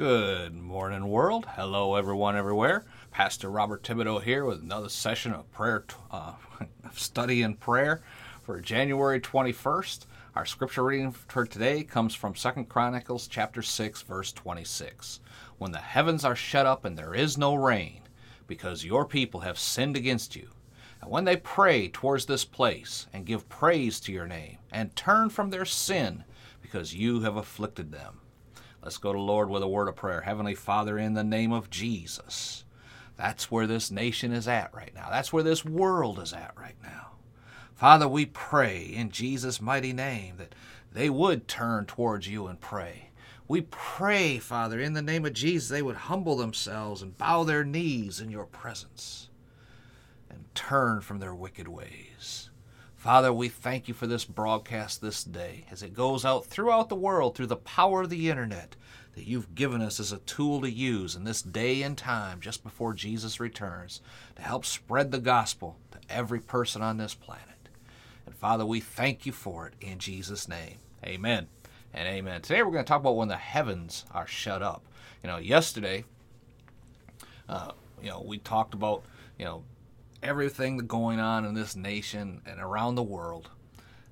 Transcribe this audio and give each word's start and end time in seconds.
Good 0.00 0.54
morning, 0.54 1.08
world. 1.08 1.44
Hello, 1.56 1.94
everyone, 1.94 2.34
everywhere. 2.34 2.86
Pastor 3.10 3.50
Robert 3.50 3.82
Thibodeau 3.82 4.22
here 4.22 4.46
with 4.46 4.62
another 4.62 4.88
session 4.88 5.34
of 5.34 5.52
prayer, 5.52 5.84
uh, 6.10 6.36
study 6.94 7.42
and 7.42 7.60
prayer 7.60 8.00
for 8.40 8.62
January 8.62 9.20
21st. 9.20 10.06
Our 10.34 10.46
scripture 10.46 10.84
reading 10.84 11.12
for 11.12 11.44
today 11.44 11.84
comes 11.84 12.14
from 12.14 12.34
Second 12.34 12.70
Chronicles 12.70 13.28
chapter 13.28 13.60
6, 13.60 14.00
verse 14.00 14.32
26. 14.32 15.20
When 15.58 15.72
the 15.72 15.76
heavens 15.76 16.24
are 16.24 16.34
shut 16.34 16.64
up 16.64 16.86
and 16.86 16.96
there 16.96 17.14
is 17.14 17.36
no 17.36 17.54
rain, 17.54 18.00
because 18.46 18.86
your 18.86 19.04
people 19.04 19.40
have 19.40 19.58
sinned 19.58 19.98
against 19.98 20.34
you, 20.34 20.48
and 21.02 21.10
when 21.10 21.26
they 21.26 21.36
pray 21.36 21.88
towards 21.88 22.24
this 22.24 22.46
place 22.46 23.06
and 23.12 23.26
give 23.26 23.50
praise 23.50 24.00
to 24.00 24.12
your 24.12 24.26
name, 24.26 24.56
and 24.72 24.96
turn 24.96 25.28
from 25.28 25.50
their 25.50 25.66
sin, 25.66 26.24
because 26.62 26.94
you 26.94 27.20
have 27.20 27.36
afflicted 27.36 27.92
them. 27.92 28.20
Let's 28.82 28.98
go 28.98 29.12
to 29.12 29.20
Lord 29.20 29.50
with 29.50 29.62
a 29.62 29.68
word 29.68 29.88
of 29.88 29.96
prayer. 29.96 30.22
Heavenly 30.22 30.54
Father, 30.54 30.98
in 30.98 31.14
the 31.14 31.24
name 31.24 31.52
of 31.52 31.70
Jesus. 31.70 32.64
That's 33.16 33.50
where 33.50 33.66
this 33.66 33.90
nation 33.90 34.32
is 34.32 34.48
at 34.48 34.72
right 34.74 34.94
now. 34.94 35.08
That's 35.10 35.32
where 35.32 35.42
this 35.42 35.64
world 35.64 36.18
is 36.18 36.32
at 36.32 36.54
right 36.58 36.76
now. 36.82 37.08
Father, 37.74 38.08
we 38.08 38.24
pray 38.26 38.82
in 38.82 39.10
Jesus' 39.10 39.60
mighty 39.60 39.92
name 39.92 40.36
that 40.38 40.54
they 40.92 41.10
would 41.10 41.46
turn 41.46 41.84
towards 41.84 42.28
you 42.28 42.46
and 42.46 42.60
pray. 42.60 43.10
We 43.46 43.62
pray, 43.62 44.38
Father, 44.38 44.80
in 44.80 44.94
the 44.94 45.02
name 45.02 45.26
of 45.26 45.34
Jesus, 45.34 45.68
they 45.68 45.82
would 45.82 45.96
humble 45.96 46.36
themselves 46.36 47.02
and 47.02 47.18
bow 47.18 47.44
their 47.44 47.64
knees 47.64 48.20
in 48.20 48.30
your 48.30 48.46
presence 48.46 49.28
and 50.30 50.44
turn 50.54 51.00
from 51.00 51.18
their 51.18 51.34
wicked 51.34 51.68
ways. 51.68 52.48
Father, 53.00 53.32
we 53.32 53.48
thank 53.48 53.88
you 53.88 53.94
for 53.94 54.06
this 54.06 54.26
broadcast 54.26 55.00
this 55.00 55.24
day 55.24 55.64
as 55.70 55.82
it 55.82 55.94
goes 55.94 56.22
out 56.22 56.44
throughout 56.44 56.90
the 56.90 56.94
world 56.94 57.34
through 57.34 57.46
the 57.46 57.56
power 57.56 58.02
of 58.02 58.10
the 58.10 58.28
internet 58.28 58.76
that 59.14 59.26
you've 59.26 59.54
given 59.54 59.80
us 59.80 59.98
as 59.98 60.12
a 60.12 60.18
tool 60.18 60.60
to 60.60 60.70
use 60.70 61.16
in 61.16 61.24
this 61.24 61.40
day 61.40 61.80
and 61.80 61.96
time 61.96 62.42
just 62.42 62.62
before 62.62 62.92
Jesus 62.92 63.40
returns 63.40 64.02
to 64.36 64.42
help 64.42 64.66
spread 64.66 65.12
the 65.12 65.18
gospel 65.18 65.78
to 65.92 65.98
every 66.10 66.40
person 66.40 66.82
on 66.82 66.98
this 66.98 67.14
planet. 67.14 67.70
And 68.26 68.34
Father, 68.34 68.66
we 68.66 68.80
thank 68.80 69.24
you 69.24 69.32
for 69.32 69.66
it 69.66 69.72
in 69.80 69.98
Jesus' 69.98 70.46
name. 70.46 70.76
Amen 71.02 71.48
and 71.94 72.06
amen. 72.06 72.42
Today 72.42 72.62
we're 72.62 72.70
going 72.70 72.84
to 72.84 72.88
talk 72.88 73.00
about 73.00 73.16
when 73.16 73.28
the 73.28 73.36
heavens 73.38 74.04
are 74.10 74.26
shut 74.26 74.62
up. 74.62 74.84
You 75.22 75.30
know, 75.30 75.38
yesterday, 75.38 76.04
uh, 77.48 77.70
you 78.02 78.10
know, 78.10 78.20
we 78.20 78.36
talked 78.36 78.74
about, 78.74 79.04
you 79.38 79.46
know, 79.46 79.62
everything 80.22 80.76
that's 80.76 80.88
going 80.88 81.20
on 81.20 81.44
in 81.44 81.54
this 81.54 81.76
nation 81.76 82.42
and 82.46 82.60
around 82.60 82.94
the 82.94 83.02
world, 83.02 83.50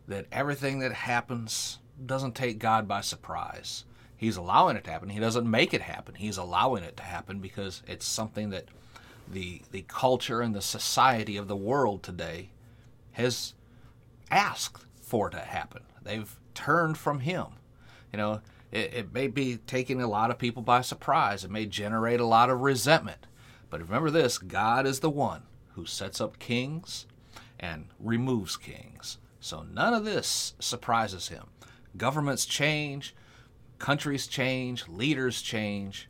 that 0.07 0.27
everything 0.33 0.79
that 0.81 0.93
happens 0.93 1.79
doesn't 2.05 2.35
take 2.35 2.59
God 2.59 2.89
by 2.89 3.01
surprise. 3.01 3.85
He's 4.17 4.37
allowing 4.37 4.77
it 4.77 4.85
to 4.85 4.91
happen. 4.91 5.11
He 5.11 5.21
doesn't 5.21 5.49
make 5.49 5.73
it 5.73 5.83
happen. 5.83 6.15
He's 6.15 6.37
allowing 6.37 6.83
it 6.83 6.97
to 6.97 7.03
happen 7.03 7.39
because 7.41 7.83
it's 7.87 8.07
something 8.07 8.51
that 8.51 8.67
the 9.31 9.63
the 9.71 9.83
culture 9.83 10.41
and 10.41 10.55
the 10.55 10.63
society 10.63 11.37
of 11.37 11.49
the 11.49 11.57
world 11.57 12.03
today 12.03 12.51
has 13.13 13.55
asked 14.31 14.85
for 15.01 15.31
to 15.31 15.39
happen. 15.39 15.83
They've 16.03 16.35
turned 16.55 16.99
from 16.99 17.21
him. 17.21 17.47
You 18.13 18.17
know, 18.17 18.41
it, 18.73 18.95
it 18.95 19.13
may 19.13 19.29
be 19.29 19.59
taking 19.59 20.01
a 20.01 20.09
lot 20.09 20.31
of 20.31 20.39
people 20.39 20.63
by 20.63 20.81
surprise. 20.81 21.45
It 21.45 21.51
may 21.51 21.67
generate 21.67 22.21
a 22.21 22.27
lot 22.27 22.51
of 22.51 22.61
resentment. 22.61 23.27
But 23.71 23.83
remember 23.83 24.11
this 24.11 24.39
God 24.39 24.87
is 24.87 25.01
the 25.01 25.11
one 25.11 25.43
who 25.79 25.87
sets 25.87 26.21
up 26.21 26.41
kings 26.41 27.07
and 27.61 27.87
removes 28.01 28.57
kings. 28.57 29.19
So 29.39 29.63
none 29.63 29.95
of 29.95 30.05
this 30.05 30.55
surprises 30.59 31.29
him. 31.29 31.45
Governments 31.97 32.47
change, 32.47 33.15
countries 33.79 34.27
change, 34.27 34.89
leaders 34.89 35.41
change. 35.41 36.09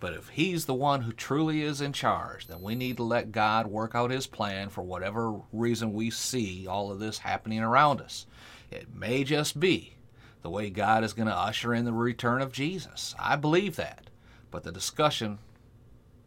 But 0.00 0.14
if 0.14 0.30
he's 0.30 0.66
the 0.66 0.74
one 0.74 1.02
who 1.02 1.12
truly 1.12 1.62
is 1.62 1.80
in 1.80 1.92
charge, 1.92 2.48
then 2.48 2.60
we 2.60 2.74
need 2.74 2.96
to 2.96 3.04
let 3.04 3.30
God 3.30 3.68
work 3.68 3.94
out 3.94 4.10
his 4.10 4.26
plan 4.26 4.68
for 4.68 4.82
whatever 4.82 5.40
reason 5.52 5.92
we 5.92 6.10
see 6.10 6.66
all 6.66 6.90
of 6.90 6.98
this 6.98 7.18
happening 7.18 7.60
around 7.60 8.00
us. 8.00 8.26
It 8.68 8.92
may 8.92 9.22
just 9.22 9.60
be 9.60 9.94
the 10.42 10.50
way 10.50 10.70
God 10.70 11.04
is 11.04 11.12
going 11.12 11.28
to 11.28 11.34
usher 11.34 11.72
in 11.72 11.84
the 11.84 11.92
return 11.92 12.42
of 12.42 12.52
Jesus. 12.52 13.14
I 13.18 13.36
believe 13.36 13.76
that. 13.76 14.10
But 14.50 14.64
the 14.64 14.72
discussion 14.72 15.38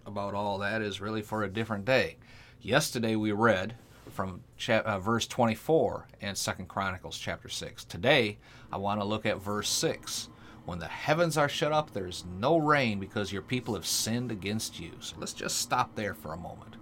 about 0.05 0.33
all 0.33 0.57
that 0.59 0.81
is 0.81 1.01
really 1.01 1.21
for 1.21 1.43
a 1.43 1.49
different 1.49 1.83
day. 1.83 2.15
Yesterday 2.61 3.15
we 3.15 3.31
read 3.31 3.75
from 4.09 4.41
uh, 4.67 4.99
verse 4.99 5.27
24 5.27 6.07
in 6.21 6.35
Second 6.35 6.67
Chronicles 6.67 7.17
chapter 7.17 7.47
6. 7.47 7.85
Today 7.85 8.39
I 8.71 8.77
want 8.77 8.99
to 8.99 9.05
look 9.05 9.27
at 9.27 9.39
verse 9.39 9.69
6. 9.69 10.29
When 10.65 10.79
the 10.79 10.87
heavens 10.87 11.37
are 11.37 11.47
shut 11.47 11.71
up, 11.71 11.93
there 11.93 12.07
is 12.07 12.25
no 12.25 12.57
rain 12.57 12.99
because 12.99 13.31
your 13.31 13.43
people 13.43 13.75
have 13.75 13.85
sinned 13.85 14.31
against 14.31 14.79
you. 14.79 14.93
So 14.99 15.15
let's 15.19 15.33
just 15.33 15.59
stop 15.59 15.95
there 15.95 16.15
for 16.15 16.33
a 16.33 16.37
moment. 16.37 16.77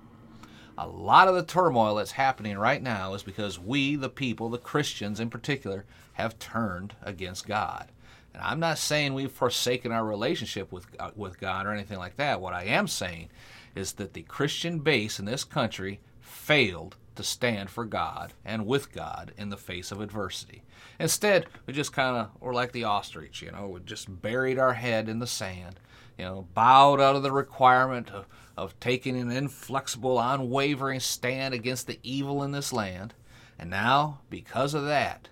A 0.77 0.87
lot 0.87 1.27
of 1.27 1.35
the 1.35 1.43
turmoil 1.43 1.95
that's 1.95 2.11
happening 2.11 2.57
right 2.57 2.81
now 2.81 3.13
is 3.13 3.23
because 3.23 3.59
we, 3.59 3.97
the 3.97 4.09
people, 4.09 4.49
the 4.49 4.57
Christians 4.57 5.19
in 5.19 5.29
particular, 5.29 5.85
have 6.13 6.39
turned 6.39 6.95
against 7.03 7.47
God. 7.47 7.89
And 8.33 8.41
I'm 8.41 8.59
not 8.59 8.77
saying 8.77 9.13
we've 9.13 9.31
forsaken 9.31 9.91
our 9.91 10.05
relationship 10.05 10.71
with, 10.71 10.87
uh, 10.99 11.11
with 11.15 11.39
God 11.39 11.65
or 11.65 11.71
anything 11.71 11.97
like 11.97 12.17
that. 12.17 12.41
What 12.41 12.53
I 12.53 12.63
am 12.63 12.87
saying 12.87 13.29
is 13.75 13.93
that 13.93 14.13
the 14.13 14.23
Christian 14.23 14.79
base 14.79 15.19
in 15.19 15.25
this 15.25 15.43
country 15.43 15.99
failed 16.21 16.95
to 17.15 17.23
stand 17.23 17.69
for 17.69 17.85
God 17.85 18.33
and 18.43 18.65
with 18.65 18.91
God 18.91 19.33
in 19.37 19.49
the 19.49 19.57
face 19.57 19.91
of 19.91 20.01
adversity. 20.01 20.63
Instead, 20.99 21.45
we 21.65 21.73
just 21.73 21.93
kind 21.93 22.17
of 22.17 22.41
were 22.41 22.53
like 22.53 22.71
the 22.71 22.83
ostrich, 22.83 23.41
you 23.41 23.51
know, 23.51 23.67
we 23.67 23.79
just 23.81 24.21
buried 24.21 24.59
our 24.59 24.73
head 24.73 25.09
in 25.09 25.19
the 25.19 25.27
sand, 25.27 25.79
you 26.17 26.25
know, 26.25 26.47
bowed 26.53 27.01
out 27.01 27.15
of 27.15 27.23
the 27.23 27.31
requirement 27.31 28.11
of, 28.11 28.27
of 28.57 28.79
taking 28.79 29.17
an 29.19 29.31
inflexible, 29.31 30.19
unwavering 30.19 30.99
stand 30.99 31.53
against 31.53 31.87
the 31.87 31.99
evil 32.03 32.43
in 32.43 32.51
this 32.51 32.71
land. 32.71 33.13
And 33.57 33.69
now, 33.69 34.21
because 34.29 34.73
of 34.73 34.85
that, 34.85 35.29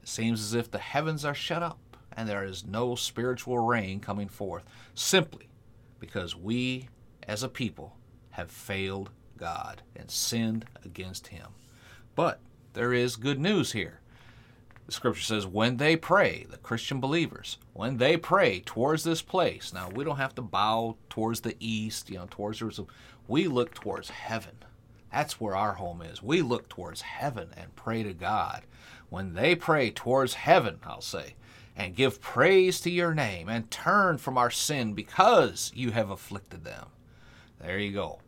it 0.00 0.08
seems 0.08 0.40
as 0.40 0.54
if 0.54 0.70
the 0.70 0.78
heavens 0.78 1.24
are 1.24 1.34
shut 1.34 1.62
up 1.62 1.78
and 2.16 2.28
there 2.28 2.44
is 2.44 2.64
no 2.64 2.94
spiritual 2.94 3.58
rain 3.58 4.00
coming 4.00 4.28
forth, 4.28 4.64
simply 4.94 5.48
because 5.98 6.36
we 6.36 6.88
as 7.26 7.42
a 7.42 7.48
people 7.48 7.96
have 8.30 8.50
failed 8.50 9.10
God 9.36 9.82
and 9.96 10.10
sinned 10.10 10.64
against 10.84 11.28
Him. 11.28 11.48
But 12.14 12.40
there 12.72 12.92
is 12.92 13.16
good 13.16 13.40
news 13.40 13.72
here. 13.72 14.00
The 14.86 14.92
scripture 14.92 15.22
says, 15.22 15.46
when 15.46 15.76
they 15.76 15.96
pray, 15.96 16.46
the 16.50 16.58
Christian 16.58 17.00
believers, 17.00 17.58
when 17.72 17.98
they 17.98 18.16
pray 18.16 18.60
towards 18.60 19.04
this 19.04 19.22
place, 19.22 19.72
now 19.72 19.88
we 19.88 20.04
don't 20.04 20.16
have 20.16 20.34
to 20.34 20.42
bow 20.42 20.96
towards 21.08 21.40
the 21.40 21.56
east, 21.60 22.10
you 22.10 22.18
know, 22.18 22.26
towards 22.28 22.58
Jerusalem. 22.58 22.88
We 23.28 23.46
look 23.46 23.74
towards 23.74 24.10
heaven. 24.10 24.56
That's 25.12 25.40
where 25.40 25.54
our 25.54 25.74
home 25.74 26.02
is. 26.02 26.22
We 26.22 26.42
look 26.42 26.68
towards 26.68 27.02
heaven 27.02 27.50
and 27.56 27.76
pray 27.76 28.02
to 28.02 28.12
God. 28.12 28.62
When 29.08 29.34
they 29.34 29.54
pray 29.54 29.90
towards 29.90 30.34
heaven, 30.34 30.78
I'll 30.84 31.00
say, 31.00 31.36
and 31.76 31.94
give 31.94 32.20
praise 32.20 32.80
to 32.80 32.90
your 32.90 33.14
name 33.14 33.48
and 33.48 33.70
turn 33.70 34.18
from 34.18 34.36
our 34.36 34.50
sin 34.50 34.94
because 34.94 35.70
you 35.74 35.92
have 35.92 36.10
afflicted 36.10 36.64
them. 36.64 36.88
There 37.62 37.78
you 37.78 37.92
go. 37.92 38.18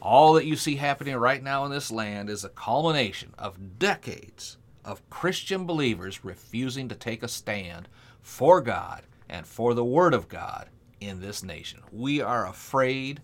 All 0.00 0.32
that 0.34 0.44
you 0.44 0.56
see 0.56 0.74
happening 0.74 1.14
right 1.14 1.42
now 1.42 1.64
in 1.64 1.70
this 1.70 1.92
land 1.92 2.28
is 2.28 2.42
a 2.42 2.48
culmination 2.48 3.32
of 3.38 3.78
decades 3.78 4.56
of 4.84 5.08
Christian 5.08 5.64
believers 5.64 6.24
refusing 6.24 6.88
to 6.88 6.96
take 6.96 7.22
a 7.22 7.28
stand 7.28 7.88
for 8.20 8.60
God 8.60 9.02
and 9.28 9.46
for 9.46 9.74
the 9.74 9.84
Word 9.84 10.12
of 10.12 10.28
God 10.28 10.68
in 11.00 11.20
this 11.20 11.44
nation. 11.44 11.80
We 11.92 12.20
are 12.20 12.46
afraid 12.48 13.22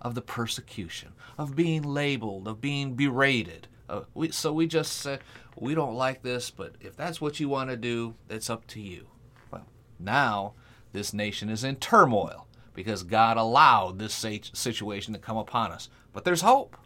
of 0.00 0.14
the 0.14 0.22
persecution, 0.22 1.12
of 1.36 1.56
being 1.56 1.82
labeled, 1.82 2.46
of 2.46 2.60
being 2.60 2.94
berated. 2.94 3.66
Uh, 3.88 4.02
we, 4.14 4.30
so 4.30 4.52
we 4.52 4.68
just 4.68 4.92
said, 4.92 5.20
we 5.56 5.74
don't 5.74 5.96
like 5.96 6.22
this, 6.22 6.50
but 6.50 6.76
if 6.80 6.96
that's 6.96 7.20
what 7.20 7.40
you 7.40 7.48
want 7.48 7.70
to 7.70 7.76
do, 7.76 8.14
it's 8.28 8.48
up 8.48 8.66
to 8.68 8.80
you. 8.80 9.08
Well, 9.50 9.66
now 9.98 10.54
this 10.92 11.12
nation 11.12 11.50
is 11.50 11.64
in 11.64 11.76
turmoil 11.76 12.46
because 12.74 13.02
God 13.02 13.36
allowed 13.36 13.98
this 13.98 14.14
situation 14.52 15.14
to 15.14 15.20
come 15.20 15.36
upon 15.36 15.72
us. 15.72 15.88
But 16.12 16.24
there's 16.24 16.42
hope. 16.42 16.76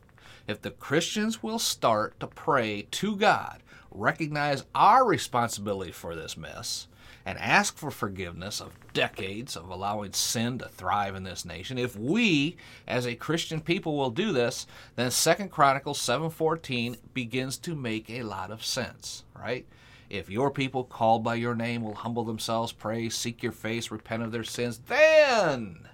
If 0.47 0.61
the 0.61 0.71
Christians 0.71 1.43
will 1.43 1.59
start 1.59 2.19
to 2.21 2.27
pray 2.27 2.87
to 2.93 3.17
God, 3.17 3.63
recognize 3.91 4.65
our 4.75 5.05
responsibility 5.05 5.93
for 5.93 6.15
this 6.15 6.37
mess, 6.37 6.89
and 7.27 7.39
ask 7.39 7.77
for 7.77 7.91
forgiveness 7.91 8.61
of 8.61 8.77
decades 8.93 9.57
of 9.57 9.69
allowing 9.69 10.13
sin 10.13 10.59
to 10.59 10.69
thrive 10.69 11.15
in 11.15 11.25
this 11.25 11.45
nation 11.45 11.79
if 11.79 11.97
we 11.97 12.57
as 12.87 13.07
a 13.07 13.15
christian 13.15 13.61
people 13.61 13.97
will 13.97 14.11
do 14.11 14.33
this 14.33 14.67
then 14.97 15.11
Second 15.11 15.51
chronicles 15.51 15.99
7.14 15.99 16.97
begins 17.13 17.57
to 17.59 17.75
make 17.75 18.11
a 18.11 18.23
lot 18.23 18.51
of 18.51 18.65
sense 18.65 19.25
right 19.35 19.67
if 20.11 20.31
your 20.31 20.51
people 20.51 20.85
called 20.85 21.25
by 21.25 21.35
your 21.35 21.55
name 21.55 21.83
will 21.83 21.95
humble 21.95 22.25
themselves, 22.25 22.73
pray, 22.73 23.09
seek 23.09 23.43
your 23.43 23.53
face, 23.53 23.91
repent 23.91 24.23
of 24.23 24.33
their 24.33 24.45
sins, 24.45 24.79
then 24.87 25.89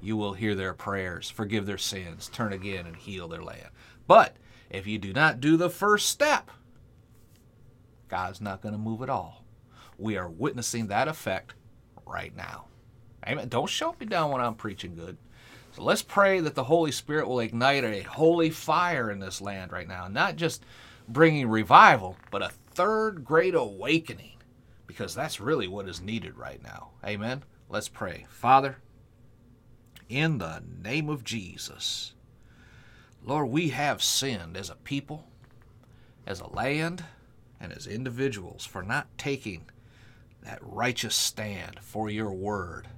you 0.00 0.16
will 0.16 0.34
hear 0.34 0.54
their 0.54 0.74
prayers, 0.74 1.30
forgive 1.30 1.66
their 1.66 1.78
sins, 1.78 2.28
turn 2.28 2.52
again, 2.52 2.86
and 2.86 2.96
heal 2.96 3.28
their 3.28 3.42
land. 3.42 3.68
But 4.06 4.36
if 4.70 4.86
you 4.86 4.98
do 4.98 5.12
not 5.12 5.40
do 5.40 5.56
the 5.56 5.70
first 5.70 6.08
step, 6.08 6.50
God's 8.08 8.40
not 8.40 8.60
going 8.60 8.74
to 8.74 8.78
move 8.78 9.02
at 9.02 9.10
all. 9.10 9.44
We 9.98 10.16
are 10.16 10.28
witnessing 10.28 10.88
that 10.88 11.08
effect 11.08 11.54
right 12.06 12.36
now. 12.36 12.66
Amen. 13.26 13.48
Don't 13.48 13.68
shout 13.68 13.98
me 13.98 14.06
down 14.06 14.30
when 14.30 14.40
I'm 14.40 14.54
preaching 14.54 14.94
good. 14.94 15.16
So 15.72 15.82
let's 15.82 16.02
pray 16.02 16.40
that 16.40 16.54
the 16.54 16.64
Holy 16.64 16.92
Spirit 16.92 17.26
will 17.26 17.40
ignite 17.40 17.84
a 17.84 18.02
holy 18.02 18.50
fire 18.50 19.10
in 19.10 19.18
this 19.18 19.40
land 19.40 19.72
right 19.72 19.88
now. 19.88 20.06
Not 20.08 20.36
just 20.36 20.64
bringing 21.08 21.48
revival, 21.48 22.16
but 22.30 22.42
a 22.42 22.50
third 22.76 23.24
great 23.24 23.54
awakening, 23.54 24.36
because 24.86 25.14
that's 25.14 25.40
really 25.40 25.66
what 25.66 25.88
is 25.88 26.02
needed 26.02 26.36
right 26.36 26.62
now. 26.62 26.90
Amen. 27.04 27.42
Let's 27.70 27.88
pray. 27.88 28.26
Father, 28.28 28.76
in 30.10 30.36
the 30.36 30.62
name 30.82 31.08
of 31.08 31.24
Jesus, 31.24 32.12
Lord, 33.24 33.48
we 33.48 33.70
have 33.70 34.02
sinned 34.02 34.58
as 34.58 34.68
a 34.68 34.74
people, 34.74 35.26
as 36.26 36.38
a 36.40 36.52
land, 36.52 37.02
and 37.58 37.72
as 37.72 37.86
individuals 37.86 38.66
for 38.66 38.82
not 38.82 39.08
taking 39.16 39.64
that 40.42 40.58
righteous 40.60 41.14
stand 41.14 41.80
for 41.80 42.10
your 42.10 42.30
word. 42.30 42.88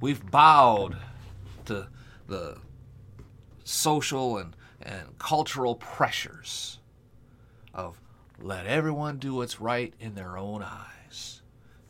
We've 0.00 0.30
bowed 0.30 0.96
to 1.66 1.88
the 2.26 2.56
social 3.64 4.38
and, 4.38 4.56
and 4.80 5.18
cultural 5.18 5.74
pressures 5.76 6.78
of 7.74 8.00
let 8.40 8.66
everyone 8.66 9.18
do 9.18 9.34
what's 9.34 9.60
right 9.60 9.94
in 10.00 10.14
their 10.14 10.36
own 10.36 10.62
eyes, 10.62 11.42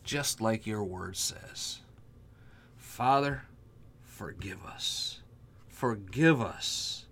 just 0.02 0.40
like 0.40 0.66
your 0.66 0.84
word 0.84 1.16
says. 1.16 1.80
Father, 2.76 3.42
forgive 4.02 4.64
us. 4.64 5.20
Forgive 5.66 6.40
us. 6.40 7.06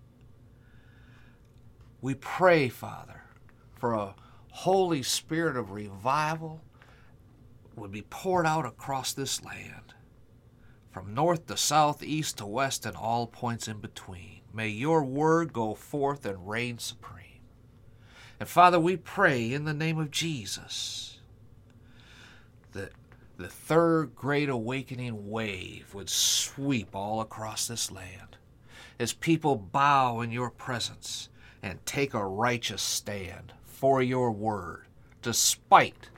We 2.01 2.15
pray, 2.15 2.69
Father, 2.69 3.23
for 3.75 3.95
a 3.95 4.15
Holy 4.51 5.03
Spirit 5.03 5.57
of 5.57 5.71
revival 5.73 6.61
would 7.75 7.91
be 7.91 8.03
poured 8.03 8.47
out 8.47 8.67
across 8.67 9.13
this 9.13 9.43
land, 9.45 9.95
from 10.91 11.15
north 11.15 11.47
to 11.47 11.57
south, 11.57 12.03
east 12.03 12.39
to 12.39 12.47
west, 12.47 12.85
and 12.85 12.97
all 12.97 13.27
points 13.27 13.67
in 13.67 13.79
between. 13.79 14.43
May 14.53 14.69
your 14.69 15.03
word 15.03 15.53
go 15.53 15.75
forth 15.75 16.27
and 16.27 16.49
reign 16.49 16.79
supreme. 16.79 17.22
And 18.43 18.49
Father, 18.49 18.81
we 18.81 18.97
pray 18.97 19.53
in 19.53 19.67
the 19.67 19.73
name 19.73 20.01
of 20.01 20.11
Jesus 20.11 21.21
that 22.73 22.91
the 23.37 23.47
third 23.47 24.17
great 24.17 24.49
awakening 24.49 25.31
wave 25.31 25.95
would 25.95 26.11
sweep 26.11 26.89
all 26.93 27.21
across 27.21 27.69
this 27.69 27.93
land 27.93 28.39
as 28.99 29.13
people 29.13 29.55
bow 29.55 30.23
in 30.23 30.33
your 30.33 30.51
presence 30.51 31.29
and 31.63 31.87
take 31.87 32.15
a 32.15 32.27
righteous 32.27 32.83
stand 32.83 33.53
for 33.65 34.03
your 34.03 34.33
word, 34.33 34.87
despite 35.23 36.11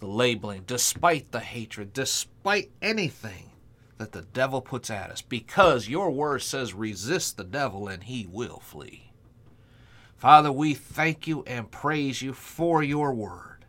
the 0.00 0.08
labeling, 0.08 0.64
despite 0.66 1.30
the 1.30 1.38
hatred, 1.38 1.92
despite 1.92 2.72
anything 2.82 3.52
that 3.98 4.10
the 4.10 4.22
devil 4.22 4.60
puts 4.60 4.90
at 4.90 5.12
us, 5.12 5.22
because 5.22 5.86
your 5.86 6.10
word 6.10 6.42
says, 6.42 6.74
resist 6.74 7.36
the 7.36 7.44
devil 7.44 7.86
and 7.86 8.02
he 8.02 8.26
will 8.26 8.58
flee. 8.58 9.11
Father, 10.22 10.52
we 10.52 10.72
thank 10.72 11.26
you 11.26 11.42
and 11.48 11.68
praise 11.68 12.22
you 12.22 12.32
for 12.32 12.80
your 12.80 13.12
word, 13.12 13.64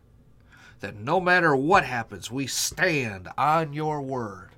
that 0.82 0.96
no 0.96 1.20
matter 1.20 1.56
what 1.56 1.84
happens, 1.84 2.30
we 2.30 2.46
stand 2.46 3.28
on 3.40 3.74
your 3.74 4.04
word. 4.04 4.52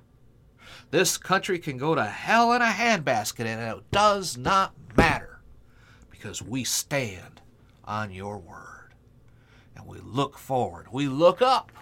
This 0.90 1.16
country 1.16 1.58
can 1.58 1.78
go 1.78 1.94
to 1.94 2.04
hell 2.04 2.52
in 2.52 2.60
a 2.60 2.66
handbasket 2.66 3.46
and 3.46 3.78
it 3.78 3.90
does 3.92 4.36
not 4.36 4.74
matter 4.94 5.40
because 6.10 6.42
we 6.42 6.64
stand 6.64 7.40
on 7.86 8.10
your 8.10 8.36
word 8.36 8.92
and 9.74 9.86
we 9.86 9.96
look 10.00 10.36
forward, 10.36 10.88
we 10.92 11.08
look 11.08 11.40
up, 11.40 11.72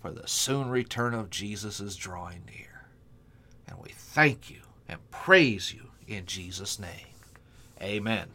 for 0.00 0.12
the 0.12 0.26
soon 0.26 0.70
return 0.70 1.12
of 1.12 1.28
Jesus 1.28 1.78
is 1.78 1.94
drawing 1.94 2.42
near. 2.46 2.86
And 3.68 3.76
we 3.80 3.90
thank 3.90 4.50
you 4.50 4.62
and 4.88 5.10
praise 5.10 5.74
you 5.74 5.90
in 6.06 6.24
Jesus' 6.24 6.78
name. 6.78 7.12
Amen 7.82 8.28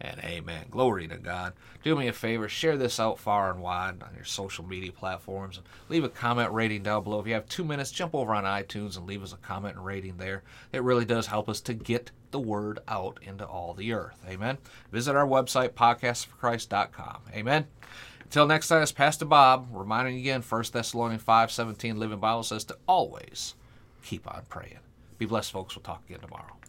and 0.00 0.20
amen. 0.24 0.66
Glory 0.70 1.06
to 1.08 1.16
God. 1.16 1.52
Do 1.82 1.96
me 1.96 2.08
a 2.08 2.12
favor, 2.12 2.48
share 2.48 2.76
this 2.76 2.98
out 2.98 3.18
far 3.18 3.50
and 3.50 3.60
wide 3.60 4.02
on 4.02 4.14
your 4.14 4.24
social 4.24 4.64
media 4.64 4.92
platforms. 4.92 5.58
And 5.58 5.66
leave 5.88 6.04
a 6.04 6.08
comment 6.08 6.52
rating 6.52 6.82
down 6.82 7.04
below. 7.04 7.20
If 7.20 7.26
you 7.26 7.34
have 7.34 7.48
two 7.48 7.64
minutes, 7.64 7.90
jump 7.90 8.14
over 8.14 8.34
on 8.34 8.44
iTunes 8.44 8.96
and 8.96 9.06
leave 9.06 9.22
us 9.22 9.32
a 9.32 9.36
comment 9.36 9.76
and 9.76 9.84
rating 9.84 10.16
there. 10.16 10.42
It 10.72 10.82
really 10.82 11.04
does 11.04 11.26
help 11.26 11.48
us 11.48 11.60
to 11.62 11.74
get 11.74 12.10
the 12.30 12.40
word 12.40 12.78
out 12.88 13.18
into 13.22 13.46
all 13.46 13.74
the 13.74 13.92
earth. 13.92 14.18
Amen. 14.28 14.58
Visit 14.92 15.16
our 15.16 15.26
website, 15.26 15.70
podcastforchrist.com. 15.70 17.22
Amen. 17.34 17.66
Until 18.22 18.46
next 18.46 18.68
time, 18.68 18.82
it's 18.82 18.92
Pastor 18.92 19.24
Bob 19.24 19.68
reminding 19.72 20.14
you 20.14 20.20
again, 20.20 20.42
1 20.42 20.64
Thessalonians 20.72 21.22
5 21.22 21.50
17 21.50 21.98
Living 21.98 22.20
Bible 22.20 22.44
says 22.44 22.64
to 22.64 22.76
always 22.86 23.54
keep 24.04 24.32
on 24.32 24.42
praying. 24.48 24.78
Be 25.18 25.26
blessed, 25.26 25.50
folks. 25.50 25.74
We'll 25.74 25.82
talk 25.82 26.02
again 26.06 26.20
tomorrow. 26.20 26.59